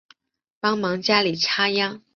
[0.59, 2.01] 帮忙家里插秧